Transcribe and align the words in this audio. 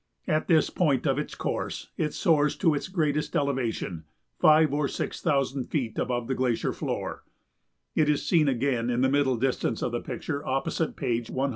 At 0.27 0.47
this 0.47 0.71
point 0.71 1.05
of 1.05 1.19
its 1.19 1.35
course 1.35 1.91
it 1.95 2.15
soars 2.15 2.55
to 2.55 2.73
its 2.73 2.87
greatest 2.87 3.35
elevation, 3.35 4.05
five 4.39 4.73
or 4.73 4.87
six 4.87 5.21
thousand 5.21 5.65
feet 5.65 5.99
above 5.99 6.27
the 6.27 6.33
glacier 6.33 6.73
floor; 6.73 7.23
it 7.93 8.09
is 8.09 8.25
seen 8.25 8.47
again 8.47 8.89
in 8.89 9.01
the 9.01 9.09
middle 9.09 9.37
distance 9.37 9.83
of 9.83 9.91
the 9.91 10.01
picture 10.01 10.43
opposite 10.43 10.95
page 10.95 11.29
164. 11.29 11.49